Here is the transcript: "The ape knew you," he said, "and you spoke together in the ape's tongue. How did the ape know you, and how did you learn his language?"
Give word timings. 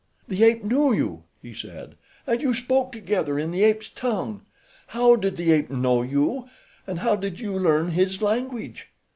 "The 0.27 0.43
ape 0.43 0.63
knew 0.63 0.91
you," 0.91 1.25
he 1.43 1.53
said, 1.53 1.93
"and 2.25 2.41
you 2.41 2.55
spoke 2.55 2.91
together 2.91 3.37
in 3.37 3.51
the 3.51 3.63
ape's 3.63 3.87
tongue. 3.93 4.41
How 4.87 5.15
did 5.15 5.35
the 5.35 5.51
ape 5.51 5.69
know 5.69 6.01
you, 6.01 6.49
and 6.87 6.97
how 7.01 7.15
did 7.15 7.39
you 7.39 7.53
learn 7.53 7.91
his 7.91 8.19
language?" 8.19 8.87